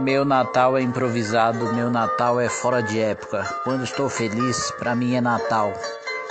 [0.00, 3.42] Meu Natal é improvisado, meu Natal é fora de época.
[3.64, 5.72] Quando estou feliz, para mim é Natal.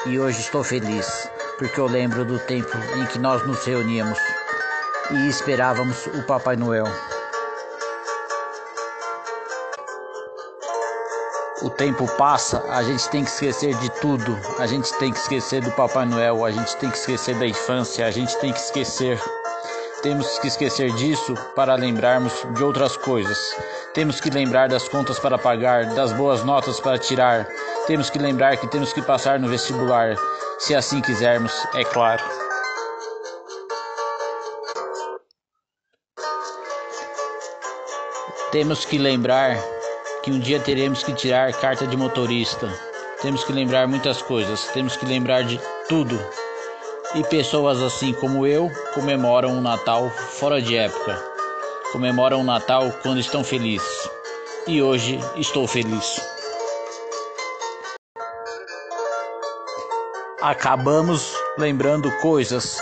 [0.06, 1.28] E hoje estou feliz,
[1.58, 4.20] porque eu lembro do tempo em que nós nos reuníamos
[5.12, 6.86] e esperávamos o Papai Noel.
[11.64, 14.38] O tempo passa, a gente tem que esquecer de tudo.
[14.60, 18.06] A gente tem que esquecer do Papai Noel, a gente tem que esquecer da infância,
[18.06, 19.20] a gente tem que esquecer
[20.06, 23.40] temos que esquecer disso para lembrarmos de outras coisas.
[23.92, 27.48] Temos que lembrar das contas para pagar, das boas notas para tirar.
[27.88, 30.16] Temos que lembrar que temos que passar no vestibular,
[30.60, 32.24] se assim quisermos, é claro.
[38.52, 39.58] Temos que lembrar
[40.22, 42.72] que um dia teremos que tirar carta de motorista.
[43.24, 46.45] Temos que lembrar muitas coisas, temos que lembrar de tudo.
[47.16, 51.18] E pessoas assim como eu comemoram o Natal fora de época.
[51.94, 54.10] Comemoram o Natal quando estão felizes.
[54.68, 56.20] E hoje estou feliz.
[60.42, 62.78] Acabamos lembrando coisas,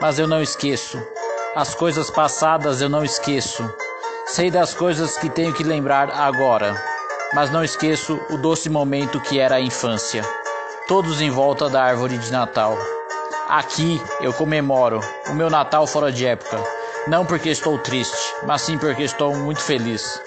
[0.00, 0.96] mas eu não esqueço.
[1.56, 3.68] As coisas passadas eu não esqueço.
[4.28, 6.80] Sei das coisas que tenho que lembrar agora,
[7.34, 10.22] mas não esqueço o doce momento que era a infância.
[10.86, 12.78] Todos em volta da árvore de Natal.
[13.48, 16.58] Aqui eu comemoro o meu Natal fora de época,
[17.06, 20.20] não porque estou triste, mas sim porque estou muito feliz.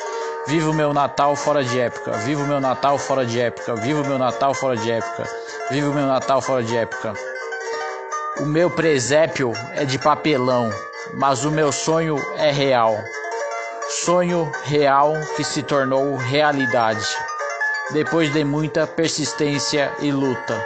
[0.47, 4.53] Vivo meu Natal fora de época, vivo meu Natal fora de época, vivo meu Natal
[4.53, 5.25] fora de época,
[5.69, 7.13] vivo meu Natal fora de época.
[8.39, 10.69] O meu presépio é de papelão,
[11.15, 12.97] mas o meu sonho é real.
[14.05, 17.05] Sonho real que se tornou realidade.
[17.91, 20.65] Depois de muita persistência e luta.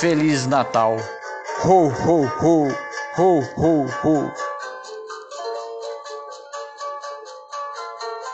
[0.00, 0.98] Feliz Natal!
[1.60, 2.68] 吼吼吼
[3.14, 4.47] 吼吼吼